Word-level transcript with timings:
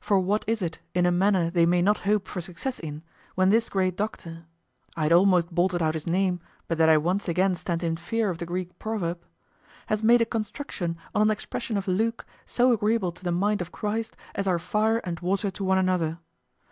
For 0.00 0.18
what 0.18 0.42
is 0.48 0.62
it 0.62 0.80
in 0.94 1.06
a 1.06 1.12
manner 1.12 1.48
they 1.48 1.64
may 1.64 1.80
not 1.80 1.98
hope 1.98 2.26
for 2.26 2.40
success 2.40 2.80
in, 2.80 3.04
when 3.36 3.50
this 3.50 3.68
great 3.70 3.94
doctor 3.96 4.46
(I 4.96 5.04
had 5.04 5.12
almost 5.12 5.54
bolted 5.54 5.80
out 5.80 5.94
his 5.94 6.08
name, 6.08 6.40
but 6.66 6.76
that 6.78 6.88
I 6.88 6.96
once 6.96 7.28
again 7.28 7.54
stand 7.54 7.84
in 7.84 7.96
fear 7.96 8.30
of 8.30 8.38
the 8.38 8.46
Greek 8.46 8.76
proverb) 8.80 9.24
has 9.86 10.02
made 10.02 10.20
a 10.20 10.24
construction 10.26 10.96
on 11.14 11.22
an 11.22 11.30
expression 11.30 11.76
of 11.76 11.86
Luke, 11.86 12.26
so 12.44 12.72
agreeable 12.72 13.12
to 13.12 13.22
the 13.22 13.30
mind 13.30 13.60
of 13.60 13.70
Christ 13.70 14.16
as 14.34 14.48
are 14.48 14.58
fire 14.58 14.98
and 15.04 15.20
water 15.20 15.52
to 15.52 15.62
one 15.62 15.78
another. 15.78 16.18